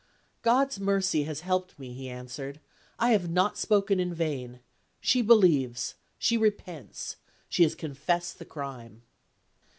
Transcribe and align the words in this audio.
"God's 0.41 0.79
mercy 0.79 1.25
has 1.25 1.41
helped 1.41 1.77
me," 1.77 1.93
he 1.93 2.09
answered. 2.09 2.59
"I 2.97 3.11
have 3.11 3.29
not 3.29 3.55
spoken 3.55 3.99
in 3.99 4.15
vain. 4.15 4.61
She 4.99 5.21
believes; 5.21 5.93
she 6.17 6.37
repents; 6.39 7.17
she 7.47 7.61
has 7.61 7.75
confessed 7.75 8.39
the 8.39 8.45
crime." 8.45 9.03